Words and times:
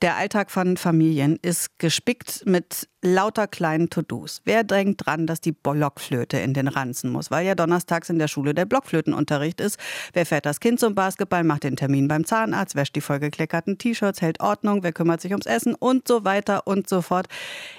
Der 0.00 0.14
Alltag 0.14 0.52
von 0.52 0.76
Familien 0.76 1.40
ist 1.42 1.76
gespickt 1.80 2.46
mit 2.46 2.88
lauter 3.02 3.48
kleinen 3.48 3.90
To-Dos. 3.90 4.42
Wer 4.44 4.62
drängt 4.62 5.04
dran, 5.04 5.26
dass 5.26 5.40
die 5.40 5.50
Blockflöte 5.50 6.38
in 6.38 6.54
den 6.54 6.68
Ranzen 6.68 7.10
muss, 7.10 7.32
weil 7.32 7.44
ja 7.44 7.56
donnerstags 7.56 8.08
in 8.08 8.20
der 8.20 8.28
Schule 8.28 8.54
der 8.54 8.64
Blockflötenunterricht 8.64 9.60
ist? 9.60 9.76
Wer 10.12 10.24
fährt 10.24 10.46
das 10.46 10.60
Kind 10.60 10.78
zum 10.78 10.94
Basketball, 10.94 11.42
macht 11.42 11.64
den 11.64 11.74
Termin 11.74 12.06
beim 12.06 12.24
Zahnarzt, 12.24 12.76
wäscht 12.76 12.94
die 12.94 13.00
vollgekleckerten 13.00 13.76
T-Shirts, 13.76 14.22
hält 14.22 14.38
Ordnung, 14.38 14.84
wer 14.84 14.92
kümmert 14.92 15.20
sich 15.20 15.32
ums 15.32 15.46
Essen 15.46 15.74
und 15.74 16.06
so 16.06 16.24
weiter 16.24 16.68
und 16.68 16.88
so 16.88 17.02
fort. 17.02 17.26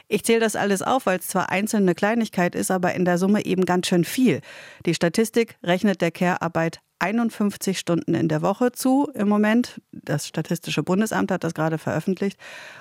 Ich 0.09 0.25
zähle 0.25 0.41
das 0.41 0.57
alles 0.57 0.81
auf, 0.81 1.05
weil 1.05 1.19
es 1.19 1.27
zwar 1.29 1.49
einzeln 1.49 1.83
eine 1.83 1.95
Kleinigkeit 1.95 2.53
ist, 2.53 2.69
aber 2.69 2.95
in 2.95 3.05
der 3.05 3.17
Summe 3.17 3.45
eben 3.45 3.63
ganz 3.63 3.87
schön 3.87 4.03
viel. 4.03 4.41
Die 4.85 4.93
Statistik 4.93 5.55
rechnet 5.63 6.01
der 6.01 6.11
Care-Arbeit 6.11 6.81
51 6.99 7.79
Stunden 7.79 8.13
in 8.13 8.27
der 8.27 8.41
Woche 8.41 8.71
zu 8.73 9.09
im 9.13 9.29
Moment. 9.29 9.81
Das 9.91 10.27
Statistische 10.27 10.83
Bundesamt 10.83 11.31
hat 11.31 11.43
das 11.43 11.53
gerade 11.53 11.77
veröffentlicht. 11.77 12.37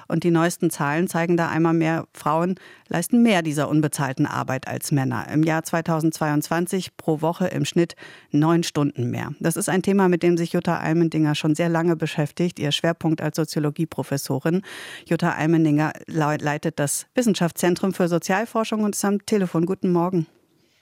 Und 0.08 0.24
die 0.24 0.30
neuesten 0.30 0.70
Zahlen 0.70 1.06
zeigen 1.06 1.36
da 1.36 1.48
einmal 1.48 1.74
mehr, 1.74 2.06
Frauen 2.12 2.56
leisten 2.88 3.22
mehr 3.22 3.42
dieser 3.42 3.68
unbezahlten 3.68 4.26
Arbeit 4.26 4.66
als 4.66 4.90
Männer. 4.90 5.28
Im 5.32 5.44
Jahr 5.44 5.62
2022 5.62 6.96
pro 6.96 7.20
Woche 7.20 7.46
im 7.46 7.64
Schnitt 7.64 7.94
neun 8.30 8.64
Stunden 8.64 9.10
mehr. 9.10 9.32
Das 9.38 9.56
ist 9.56 9.68
ein 9.68 9.82
Thema, 9.82 10.08
mit 10.08 10.22
dem 10.22 10.36
sich 10.36 10.52
Jutta 10.52 10.78
Almendinger 10.78 11.34
schon 11.34 11.54
sehr 11.54 11.68
lange 11.68 11.94
beschäftigt. 11.94 12.58
Ihr 12.58 12.72
Schwerpunkt 12.72 13.20
als 13.20 13.36
Soziologieprofessorin. 13.36 14.62
Jutta 15.06 15.32
Almendinger 15.32 15.92
leitet 16.06 16.78
das 16.80 17.06
Wissenschaftszentrum 17.14 17.94
für 17.94 18.08
Sozialforschung 18.08 18.82
und 18.82 18.96
ist 18.96 19.04
am 19.04 19.24
Telefon. 19.24 19.64
Guten 19.64 19.92
Morgen. 19.92 20.26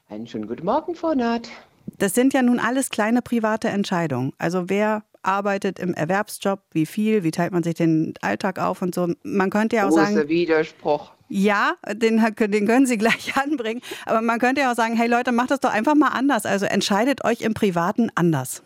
Einen 0.09 0.27
schönen 0.27 0.47
guten 0.47 0.65
Morgen, 0.65 0.95
Frau 0.95 1.15
Naht. 1.15 1.51
Das 1.99 2.15
sind 2.15 2.35
ja 2.35 2.43
nun 2.43 2.59
alles 2.59 2.91
kleine 2.91 3.23
private 3.23 3.69
Entscheidungen. 3.69 4.33
Also 4.39 4.69
wer 4.69 5.05
arbeitet 5.23 5.79
im 5.79 5.93
Erwerbsjob, 5.95 6.61
wie 6.73 6.87
viel, 6.87 7.25
wie 7.25 7.31
teilt 7.31 7.53
man 7.53 7.63
sich 7.63 7.75
den 7.75 8.15
Alltag 8.21 8.59
auf 8.59 8.81
und 8.81 8.95
so. 8.95 9.13
Man 9.23 9.51
könnte 9.51 9.77
ja 9.77 9.87
auch 9.87 9.91
Großer 9.91 10.07
sagen. 10.07 10.29
Widerspruch. 10.29 11.13
Ja, 11.29 11.75
den, 11.93 12.25
den 12.39 12.67
können 12.67 12.87
Sie 12.87 12.99
gleich 12.99 13.37
anbringen. 13.43 13.83
Aber 14.05 14.23
man 14.23 14.39
könnte 14.39 14.61
ja 14.61 14.71
auch 14.71 14.77
sagen, 14.77 14.97
hey 14.97 15.09
Leute, 15.09 15.33
macht 15.33 15.51
das 15.51 15.61
doch 15.61 15.73
einfach 15.73 15.95
mal 15.95 16.09
anders. 16.09 16.47
Also 16.47 16.67
entscheidet 16.67 17.25
euch 17.25 17.41
im 17.41 17.55
Privaten 17.55 18.11
anders. 18.15 18.63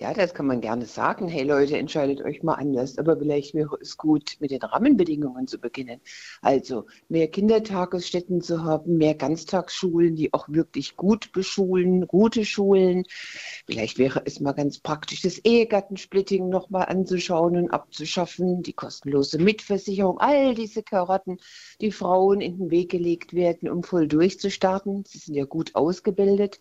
Ja, 0.00 0.12
das 0.12 0.34
kann 0.34 0.46
man 0.46 0.60
gerne 0.60 0.86
sagen. 0.86 1.28
Hey 1.28 1.44
Leute, 1.44 1.78
entscheidet 1.78 2.20
euch 2.20 2.42
mal 2.42 2.54
anders. 2.54 2.98
Aber 2.98 3.16
vielleicht 3.16 3.54
wäre 3.54 3.78
es 3.80 3.96
gut, 3.96 4.36
mit 4.40 4.50
den 4.50 4.60
Rahmenbedingungen 4.60 5.46
zu 5.46 5.58
beginnen. 5.58 6.00
Also 6.42 6.86
mehr 7.08 7.28
Kindertagesstätten 7.28 8.40
zu 8.40 8.64
haben, 8.64 8.96
mehr 8.96 9.14
Ganztagsschulen, 9.14 10.16
die 10.16 10.34
auch 10.34 10.48
wirklich 10.48 10.96
gut 10.96 11.30
beschulen, 11.30 12.08
gute 12.08 12.44
Schulen. 12.44 13.04
Vielleicht 13.66 13.98
wäre 13.98 14.22
es 14.24 14.40
mal 14.40 14.52
ganz 14.52 14.80
praktisch, 14.80 15.22
das 15.22 15.38
Ehegattensplitting 15.38 16.48
nochmal 16.48 16.86
anzuschauen 16.86 17.56
und 17.56 17.70
abzuschaffen, 17.70 18.62
die 18.62 18.72
kostenlose 18.72 19.38
Mitversicherung, 19.38 20.18
all 20.18 20.56
diese 20.56 20.82
Karotten, 20.82 21.38
die 21.80 21.92
Frauen 21.92 22.40
in 22.40 22.58
den 22.58 22.70
Weg 22.72 22.90
gelegt 22.90 23.32
werden, 23.32 23.70
um 23.70 23.84
voll 23.84 24.08
durchzustarten. 24.08 25.04
Sie 25.06 25.18
sind 25.18 25.34
ja 25.36 25.44
gut 25.44 25.76
ausgebildet. 25.76 26.58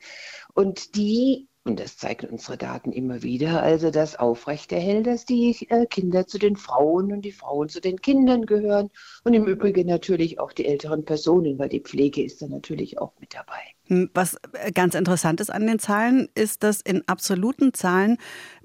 Und 0.54 0.96
die 0.96 1.48
und 1.66 1.80
das 1.80 1.98
zeigen 1.98 2.28
unsere 2.30 2.58
Daten 2.58 2.92
immer 2.92 3.24
wieder, 3.24 3.64
also 3.64 3.90
das 3.90 4.18
aufrechterhält, 4.18 5.08
dass 5.08 5.26
die 5.26 5.66
äh, 5.70 5.86
Kinder 5.86 6.28
zu 6.28 6.38
den 6.38 6.58
Frauen 6.58 7.12
und 7.14 7.22
die 7.22 7.32
Frauen 7.32 7.70
zu 7.70 7.80
den 7.80 8.02
Kindern 8.02 8.46
gehören 8.46 8.90
und 9.24 9.34
im 9.34 9.46
Übrigen 9.46 9.88
natürlich 9.88 10.40
auch 10.40 10.52
die 10.52 10.66
älteren 10.66 11.06
Personen, 11.06 11.58
weil 11.58 11.70
die 11.70 11.80
Pflege 11.80 12.22
ist 12.24 12.42
da 12.42 12.48
natürlich 12.48 13.00
auch 13.00 13.14
mit 13.20 13.34
dabei. 13.34 13.62
Hm, 13.86 14.10
was 14.14 14.38
äh, 14.54 14.72
ganz 14.72 14.96
interessant 14.96 15.40
ist 15.40 15.52
an 15.52 15.66
den 15.66 15.80
Zahlen, 15.80 16.28
ist, 16.36 16.64
dass 16.64 16.82
in 16.82 17.08
absoluten 17.08 17.74
Zahlen 17.74 18.18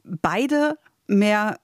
beide 0.02 0.76
mehr 1.06 1.58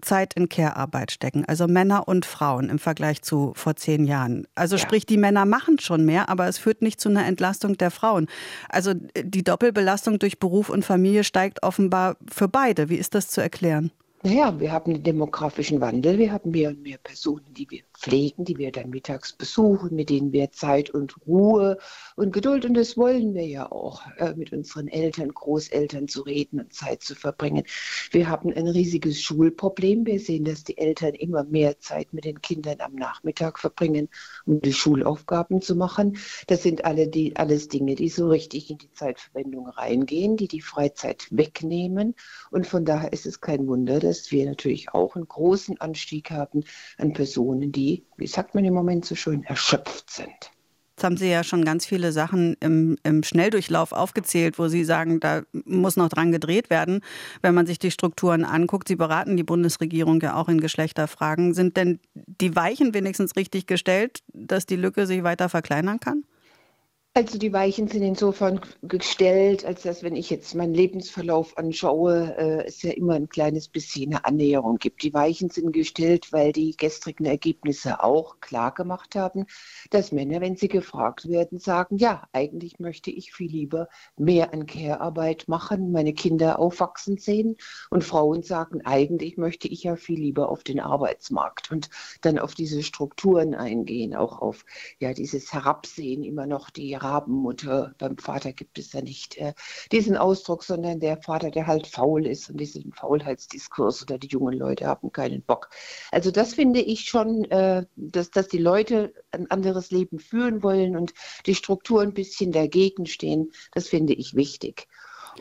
Zeit 0.00 0.34
in 0.34 0.48
Care-Arbeit 0.48 1.12
stecken, 1.12 1.44
also 1.46 1.66
Männer 1.66 2.08
und 2.08 2.26
Frauen 2.26 2.68
im 2.68 2.78
Vergleich 2.78 3.22
zu 3.22 3.52
vor 3.54 3.76
zehn 3.76 4.04
Jahren. 4.04 4.46
Also 4.54 4.76
ja. 4.76 4.82
sprich, 4.82 5.06
die 5.06 5.16
Männer 5.16 5.44
machen 5.44 5.78
schon 5.78 6.04
mehr, 6.04 6.28
aber 6.28 6.48
es 6.48 6.58
führt 6.58 6.82
nicht 6.82 7.00
zu 7.00 7.08
einer 7.08 7.26
Entlastung 7.26 7.76
der 7.76 7.90
Frauen. 7.90 8.26
Also 8.68 8.94
die 8.94 9.44
Doppelbelastung 9.44 10.18
durch 10.18 10.38
Beruf 10.38 10.68
und 10.68 10.84
Familie 10.84 11.24
steigt 11.24 11.62
offenbar 11.62 12.16
für 12.30 12.48
beide. 12.48 12.88
Wie 12.88 12.96
ist 12.96 13.14
das 13.14 13.28
zu 13.28 13.40
erklären? 13.40 13.90
Naja, 14.22 14.58
wir 14.58 14.72
haben 14.72 14.94
den 14.94 15.02
demografischen 15.04 15.80
Wandel, 15.80 16.18
wir 16.18 16.32
haben 16.32 16.50
mehr 16.50 16.70
und 16.70 16.82
mehr 16.82 16.98
Personen, 16.98 17.54
die 17.54 17.70
wir 17.70 17.82
pflegen, 17.98 18.44
die 18.44 18.56
wir 18.58 18.72
dann 18.72 18.90
mittags 18.90 19.32
besuchen, 19.32 19.94
mit 19.94 20.10
denen 20.10 20.32
wir 20.32 20.52
Zeit 20.52 20.90
und 20.90 21.16
Ruhe 21.26 21.78
und 22.16 22.32
Geduld, 22.32 22.64
und 22.64 22.74
das 22.74 22.96
wollen 22.96 23.34
wir 23.34 23.46
ja 23.46 23.70
auch, 23.70 24.02
äh, 24.18 24.34
mit 24.34 24.52
unseren 24.52 24.88
Eltern, 24.88 25.28
Großeltern 25.28 26.08
zu 26.08 26.22
reden 26.22 26.60
und 26.60 26.72
Zeit 26.72 27.02
zu 27.02 27.14
verbringen. 27.14 27.64
Wir 28.10 28.28
haben 28.28 28.52
ein 28.52 28.68
riesiges 28.68 29.20
Schulproblem. 29.20 30.06
Wir 30.06 30.20
sehen, 30.20 30.44
dass 30.44 30.64
die 30.64 30.78
Eltern 30.78 31.14
immer 31.14 31.44
mehr 31.44 31.78
Zeit 31.80 32.12
mit 32.12 32.24
den 32.24 32.40
Kindern 32.40 32.80
am 32.80 32.94
Nachmittag 32.94 33.58
verbringen, 33.58 34.08
um 34.46 34.60
die 34.60 34.72
Schulaufgaben 34.72 35.60
zu 35.60 35.74
machen. 35.74 36.16
Das 36.46 36.62
sind 36.62 36.84
alle 36.84 37.08
die, 37.08 37.36
alles 37.36 37.68
Dinge, 37.68 37.94
die 37.94 38.08
so 38.08 38.28
richtig 38.28 38.70
in 38.70 38.78
die 38.78 38.92
Zeitverwendung 38.92 39.68
reingehen, 39.68 40.36
die 40.36 40.48
die 40.48 40.60
Freizeit 40.60 41.26
wegnehmen. 41.30 42.14
Und 42.50 42.66
von 42.66 42.84
daher 42.84 43.12
ist 43.12 43.26
es 43.26 43.40
kein 43.40 43.66
Wunder, 43.66 43.98
dass 43.98 44.30
wir 44.30 44.46
natürlich 44.46 44.90
auch 44.94 45.16
einen 45.16 45.26
großen 45.26 45.80
Anstieg 45.80 46.30
haben 46.30 46.64
an 46.96 47.12
Personen, 47.12 47.72
die, 47.72 47.87
wie 48.16 48.26
sagt 48.26 48.54
man 48.54 48.64
im 48.64 48.74
Moment 48.74 49.04
so 49.04 49.14
schön, 49.14 49.44
erschöpft 49.44 50.10
sind. 50.10 50.50
Jetzt 50.98 51.04
haben 51.04 51.16
Sie 51.16 51.30
ja 51.30 51.44
schon 51.44 51.64
ganz 51.64 51.86
viele 51.86 52.10
Sachen 52.10 52.56
im, 52.58 52.98
im, 53.04 53.22
Schnelldurchlauf 53.22 53.92
aufgezählt, 53.92 54.58
wo 54.58 54.66
Sie 54.66 54.82
sagen, 54.82 55.20
da 55.20 55.42
muss 55.64 55.96
noch 55.96 56.08
dran 56.08 56.32
gedreht 56.32 56.70
werden, 56.70 57.02
wenn 57.40 57.54
man 57.54 57.66
sich 57.66 57.78
die 57.78 57.92
Strukturen 57.92 58.44
anguckt. 58.44 58.88
Sie 58.88 58.96
beraten 58.96 59.36
die 59.36 59.44
Bundesregierung 59.44 60.20
ja 60.20 60.34
auch 60.34 60.48
in 60.48 60.60
Geschlechterfragen. 60.60 61.54
Sind 61.54 61.76
denn 61.76 62.00
die 62.14 62.56
Weichen 62.56 62.94
wenigstens 62.94 63.36
richtig 63.36 63.68
gestellt, 63.68 64.24
dass 64.32 64.66
die 64.66 64.74
Lücke 64.74 65.06
sich 65.06 65.22
weiter 65.22 65.48
verkleinern 65.48 66.00
kann? 66.00 66.24
Also 67.18 67.36
die 67.36 67.52
Weichen 67.52 67.88
sind 67.88 68.02
insofern 68.02 68.60
gestellt, 68.84 69.64
als 69.64 69.82
dass, 69.82 70.04
wenn 70.04 70.14
ich 70.14 70.30
jetzt 70.30 70.54
meinen 70.54 70.72
Lebensverlauf 70.72 71.58
anschaue, 71.58 72.36
äh, 72.38 72.64
es 72.64 72.80
ja 72.82 72.92
immer 72.92 73.14
ein 73.14 73.28
kleines 73.28 73.66
bisschen 73.66 74.14
eine 74.14 74.24
Annäherung 74.24 74.76
gibt. 74.76 75.02
Die 75.02 75.12
Weichen 75.12 75.50
sind 75.50 75.72
gestellt, 75.72 76.32
weil 76.32 76.52
die 76.52 76.76
gestrigen 76.76 77.24
Ergebnisse 77.24 78.04
auch 78.04 78.38
klar 78.38 78.72
gemacht 78.72 79.16
haben, 79.16 79.46
dass 79.90 80.12
Männer, 80.12 80.40
wenn 80.40 80.54
sie 80.54 80.68
gefragt 80.68 81.28
werden, 81.28 81.58
sagen, 81.58 81.96
ja, 81.96 82.22
eigentlich 82.32 82.78
möchte 82.78 83.10
ich 83.10 83.32
viel 83.32 83.50
lieber 83.50 83.88
mehr 84.16 84.52
an 84.52 84.66
Care-Arbeit 84.66 85.48
machen, 85.48 85.90
meine 85.90 86.12
Kinder 86.12 86.60
aufwachsen 86.60 87.18
sehen. 87.18 87.56
Und 87.90 88.04
Frauen 88.04 88.44
sagen, 88.44 88.82
eigentlich 88.84 89.38
möchte 89.38 89.66
ich 89.66 89.82
ja 89.82 89.96
viel 89.96 90.20
lieber 90.20 90.50
auf 90.50 90.62
den 90.62 90.78
Arbeitsmarkt 90.78 91.72
und 91.72 91.90
dann 92.20 92.38
auf 92.38 92.54
diese 92.54 92.84
Strukturen 92.84 93.56
eingehen, 93.56 94.14
auch 94.14 94.40
auf 94.40 94.64
ja 95.00 95.12
dieses 95.14 95.52
Herabsehen 95.52 96.22
immer 96.22 96.46
noch 96.46 96.70
die 96.70 96.94
Rabenmutter. 97.08 97.94
Beim 97.98 98.18
Vater 98.18 98.52
gibt 98.52 98.78
es 98.78 98.92
ja 98.92 99.00
nicht 99.00 99.36
äh, 99.38 99.54
diesen 99.92 100.16
Ausdruck, 100.16 100.64
sondern 100.64 101.00
der 101.00 101.16
Vater, 101.16 101.50
der 101.50 101.66
halt 101.66 101.86
faul 101.86 102.26
ist 102.26 102.50
und 102.50 102.58
diesen 102.58 102.92
Faulheitsdiskurs 102.92 104.02
oder 104.02 104.18
die 104.18 104.28
jungen 104.28 104.58
Leute 104.58 104.86
haben 104.86 105.12
keinen 105.12 105.42
Bock. 105.42 105.70
Also 106.10 106.30
das 106.30 106.54
finde 106.54 106.80
ich 106.80 107.08
schon, 107.08 107.44
äh, 107.50 107.86
dass, 107.96 108.30
dass 108.30 108.48
die 108.48 108.58
Leute 108.58 109.12
ein 109.30 109.50
anderes 109.50 109.90
Leben 109.90 110.18
führen 110.18 110.62
wollen 110.62 110.96
und 110.96 111.14
die 111.46 111.54
Strukturen 111.54 112.08
ein 112.08 112.14
bisschen 112.14 112.52
dagegen 112.52 113.06
stehen, 113.06 113.52
das 113.72 113.88
finde 113.88 114.12
ich 114.14 114.34
wichtig. 114.34 114.86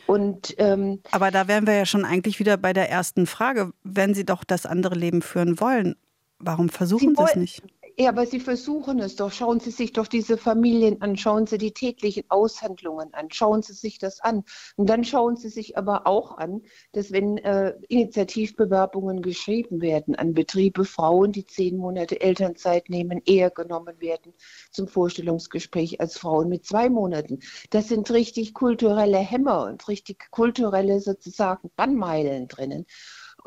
Und, 0.06 0.56
ähm, 0.58 1.02
Aber 1.12 1.32
da 1.32 1.48
wären 1.48 1.66
wir 1.66 1.74
ja 1.74 1.86
schon 1.86 2.06
eigentlich 2.06 2.40
wieder 2.40 2.58
bei 2.58 2.74
der 2.74 2.90
ersten 2.90 3.26
Frage. 3.26 3.72
Wenn 3.84 4.14
Sie 4.14 4.26
doch 4.26 4.44
das 4.44 4.66
andere 4.66 4.96
Leben 4.96 5.22
führen 5.22 5.60
wollen, 5.60 5.96
warum 6.40 6.70
versuchen 6.70 7.16
Sie, 7.16 7.24
Sie 7.24 7.30
es 7.30 7.36
nicht? 7.36 7.64
Ja, 8.00 8.10
aber 8.10 8.28
Sie 8.28 8.40
versuchen 8.40 9.00
es 9.00 9.16
doch. 9.16 9.32
Schauen 9.32 9.60
Sie 9.60 9.72
sich 9.72 9.92
doch 9.92 10.06
diese 10.06 10.38
Familien 10.38 11.02
an. 11.02 11.18
Schauen 11.18 11.48
Sie 11.48 11.58
die 11.58 11.72
täglichen 11.72 12.26
Aushandlungen 12.30 13.12
an. 13.16 13.32
Schauen 13.32 13.64
Sie 13.64 13.74
sich 13.74 13.98
das 13.98 14.20
an. 14.20 14.44
Und 14.76 14.88
dann 14.88 15.04
schauen 15.04 15.36
Sie 15.36 15.50
sich 15.50 15.80
aber 15.80 16.06
auch 16.06 16.38
an, 16.38 16.62
dass 16.92 17.12
wenn 17.12 17.40
äh, 17.40 17.74
Initiativbewerbungen 17.88 19.24
geschrieben 19.24 19.82
werden 19.82 20.14
an 20.14 20.36
Betriebe, 20.36 20.86
Frauen, 20.86 21.32
die 21.32 21.48
zehn 21.48 21.76
Monate 21.78 22.22
Elternzeit 22.22 22.88
nehmen, 22.88 23.20
eher 23.26 23.50
genommen 23.50 24.00
werden 24.00 24.32
zum 24.70 24.88
Vorstellungsgespräch 24.88 26.00
als 26.00 26.20
Frauen 26.20 26.50
mit 26.50 26.68
zwei 26.68 26.90
Monaten. 26.90 27.40
Das 27.72 27.88
sind 27.88 28.12
richtig 28.12 28.54
kulturelle 28.54 29.18
Hämmer 29.18 29.64
und 29.66 29.88
richtig 29.88 30.30
kulturelle 30.30 31.00
sozusagen 31.00 31.72
Bannmeilen 31.76 32.48
drinnen. 32.48 32.86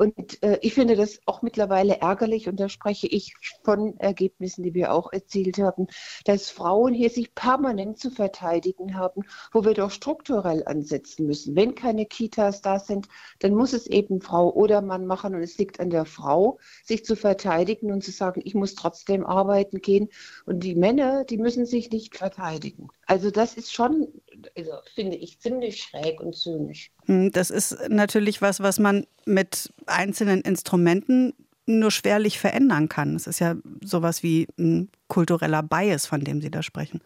Und 0.01 0.41
äh, 0.41 0.57
ich 0.63 0.73
finde 0.73 0.95
das 0.95 1.19
auch 1.27 1.43
mittlerweile 1.43 2.01
ärgerlich, 2.01 2.49
und 2.49 2.59
da 2.59 2.69
spreche 2.69 3.05
ich 3.05 3.35
von 3.63 3.95
Ergebnissen, 3.99 4.63
die 4.63 4.73
wir 4.73 4.95
auch 4.95 5.13
erzielt 5.13 5.59
haben, 5.59 5.85
dass 6.25 6.49
Frauen 6.49 6.95
hier 6.95 7.11
sich 7.11 7.35
permanent 7.35 7.99
zu 7.99 8.09
verteidigen 8.09 8.97
haben, 8.97 9.21
wo 9.51 9.63
wir 9.63 9.75
doch 9.75 9.91
strukturell 9.91 10.63
ansetzen 10.65 11.27
müssen. 11.27 11.55
Wenn 11.55 11.75
keine 11.75 12.07
Kitas 12.07 12.63
da 12.63 12.79
sind, 12.79 13.09
dann 13.37 13.53
muss 13.53 13.73
es 13.73 13.85
eben 13.85 14.21
Frau 14.21 14.51
oder 14.51 14.81
Mann 14.81 15.05
machen 15.05 15.35
und 15.35 15.43
es 15.43 15.59
liegt 15.59 15.79
an 15.79 15.91
der 15.91 16.05
Frau, 16.05 16.57
sich 16.83 17.05
zu 17.05 17.15
verteidigen 17.15 17.91
und 17.91 18.03
zu 18.03 18.09
sagen, 18.09 18.41
ich 18.43 18.55
muss 18.55 18.73
trotzdem 18.73 19.23
arbeiten 19.23 19.81
gehen. 19.81 20.09
Und 20.47 20.63
die 20.63 20.73
Männer, 20.73 21.25
die 21.25 21.37
müssen 21.37 21.67
sich 21.67 21.91
nicht 21.91 22.17
verteidigen. 22.17 22.87
Also 23.05 23.29
das 23.29 23.53
ist 23.53 23.71
schon, 23.71 24.07
also 24.55 24.71
finde 24.93 25.17
ich, 25.17 25.39
ziemlich 25.39 25.81
schräg 25.81 26.21
und 26.21 26.35
zynisch. 26.35 26.91
Hm, 27.05 27.31
das 27.31 27.49
ist 27.49 27.77
natürlich 27.89 28.41
was, 28.41 28.59
was 28.59 28.79
man 28.79 29.05
mit 29.25 29.73
einzelnen 29.85 30.41
Instrumenten 30.41 31.33
nur 31.65 31.91
schwerlich 31.91 32.39
verändern 32.39 32.89
kann. 32.89 33.15
Es 33.15 33.27
ist 33.27 33.39
ja 33.39 33.55
sowas 33.83 34.23
wie 34.23 34.47
ein 34.57 34.89
kultureller 35.07 35.63
Bias, 35.63 36.05
von 36.05 36.21
dem 36.21 36.41
Sie 36.41 36.51
da 36.51 36.63
sprechen. 36.63 37.01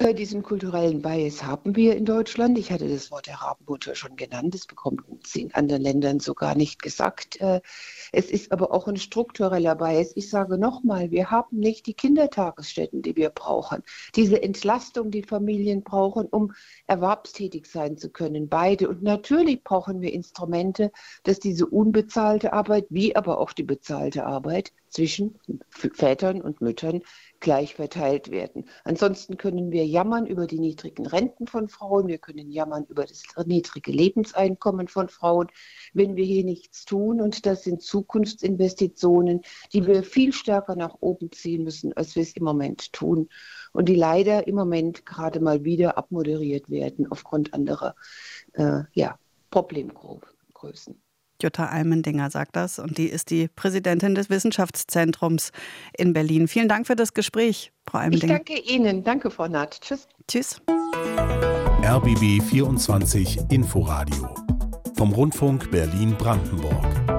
Äh, 0.00 0.14
diesen 0.14 0.42
kulturellen 0.42 1.02
Bias 1.02 1.44
haben 1.44 1.76
wir 1.76 1.94
in 1.94 2.06
Deutschland. 2.06 2.56
Ich 2.56 2.72
hatte 2.72 2.88
das 2.88 3.10
Wort 3.10 3.26
der 3.26 3.34
Rabenmutter 3.34 3.94
schon 3.94 4.16
genannt. 4.16 4.54
Das 4.54 4.66
bekommt 4.66 5.02
sie 5.26 5.42
in 5.42 5.52
anderen 5.52 5.82
Ländern 5.82 6.20
sogar 6.20 6.54
nicht 6.54 6.80
gesagt. 6.80 7.38
Äh, 7.42 7.60
es 8.10 8.30
ist 8.30 8.50
aber 8.50 8.72
auch 8.72 8.88
ein 8.88 8.96
struktureller 8.96 9.74
Bias. 9.74 10.12
Ich 10.14 10.30
sage 10.30 10.56
nochmal, 10.56 11.10
wir 11.10 11.30
haben 11.30 11.58
nicht 11.58 11.84
die 11.84 11.92
Kindertagesstätten, 11.92 13.02
die 13.02 13.14
wir 13.14 13.28
brauchen. 13.28 13.82
Diese 14.16 14.42
Entlastung, 14.42 15.10
die 15.10 15.22
Familien 15.22 15.82
brauchen, 15.82 16.28
um 16.28 16.54
erwerbstätig 16.86 17.66
sein 17.66 17.98
zu 17.98 18.08
können. 18.08 18.48
Beide. 18.48 18.88
Und 18.88 19.02
natürlich 19.02 19.62
brauchen 19.62 20.00
wir 20.00 20.14
Instrumente, 20.14 20.92
dass 21.24 21.40
diese 21.40 21.66
unbezahlte 21.66 22.54
Arbeit, 22.54 22.86
wie 22.88 23.16
aber 23.16 23.38
auch 23.38 23.52
die 23.52 23.64
bezahlte 23.64 24.24
Arbeit 24.24 24.72
zwischen 24.90 25.38
Vätern 25.70 26.42
und 26.42 26.60
Müttern 26.60 27.00
gleich 27.38 27.74
verteilt 27.74 28.30
werden. 28.30 28.66
Ansonsten 28.84 29.36
können 29.36 29.70
wir 29.70 29.86
jammern 29.86 30.26
über 30.26 30.46
die 30.46 30.58
niedrigen 30.58 31.06
Renten 31.06 31.46
von 31.46 31.68
Frauen, 31.68 32.08
wir 32.08 32.18
können 32.18 32.50
jammern 32.50 32.84
über 32.88 33.06
das 33.06 33.22
niedrige 33.46 33.92
Lebenseinkommen 33.92 34.88
von 34.88 35.08
Frauen, 35.08 35.48
wenn 35.94 36.16
wir 36.16 36.24
hier 36.24 36.44
nichts 36.44 36.84
tun. 36.84 37.20
Und 37.20 37.46
das 37.46 37.64
sind 37.64 37.82
Zukunftsinvestitionen, 37.82 39.42
die 39.72 39.86
wir 39.86 40.02
viel 40.02 40.32
stärker 40.32 40.76
nach 40.76 40.96
oben 41.00 41.32
ziehen 41.32 41.64
müssen, 41.64 41.92
als 41.94 42.14
wir 42.16 42.22
es 42.22 42.36
im 42.36 42.44
Moment 42.44 42.92
tun. 42.92 43.28
Und 43.72 43.88
die 43.88 43.94
leider 43.94 44.46
im 44.46 44.56
Moment 44.56 45.06
gerade 45.06 45.40
mal 45.40 45.64
wieder 45.64 45.96
abmoderiert 45.96 46.68
werden 46.68 47.10
aufgrund 47.10 47.54
anderer 47.54 47.94
äh, 48.54 48.82
ja, 48.92 49.18
Problemgrößen. 49.50 51.00
Jutta 51.42 51.66
Almendinger 51.66 52.30
sagt 52.30 52.56
das 52.56 52.78
und 52.78 52.98
die 52.98 53.06
ist 53.06 53.30
die 53.30 53.48
Präsidentin 53.48 54.14
des 54.14 54.30
Wissenschaftszentrums 54.30 55.50
in 55.96 56.12
Berlin. 56.12 56.48
Vielen 56.48 56.68
Dank 56.68 56.86
für 56.86 56.96
das 56.96 57.14
Gespräch, 57.14 57.72
Frau 57.88 57.98
Almendinger. 57.98 58.40
Ich 58.40 58.44
danke 58.44 58.72
Ihnen. 58.72 59.04
Danke, 59.04 59.30
Frau 59.30 59.48
Nath. 59.48 59.80
Tschüss. 59.80 60.06
Tschüss. 60.28 60.60
RBB 61.82 62.42
24 62.42 63.40
Inforadio 63.50 64.34
vom 64.96 65.12
Rundfunk 65.12 65.70
Berlin-Brandenburg. 65.70 67.09